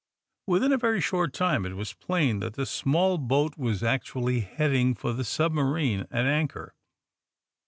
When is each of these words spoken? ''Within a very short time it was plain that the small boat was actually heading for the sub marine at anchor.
''Within 0.47 0.71
a 0.73 0.79
very 0.79 0.99
short 0.99 1.31
time 1.31 1.63
it 1.63 1.75
was 1.75 1.93
plain 1.93 2.39
that 2.39 2.55
the 2.55 2.65
small 2.65 3.19
boat 3.19 3.55
was 3.55 3.83
actually 3.83 4.39
heading 4.39 4.95
for 4.95 5.13
the 5.13 5.23
sub 5.23 5.51
marine 5.51 6.07
at 6.09 6.25
anchor. 6.25 6.73